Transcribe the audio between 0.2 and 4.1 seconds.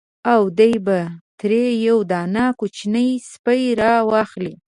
او دی به ترې یو دانه کوچنی سپی را